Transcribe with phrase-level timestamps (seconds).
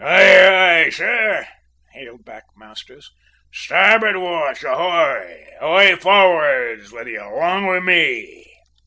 [0.03, 1.47] "Aye, aye, sir,"
[1.91, 3.11] hailed back Masters.
[3.51, 5.45] "Starboard watch ahoy!
[5.59, 8.51] Away forrads with you along o' me!"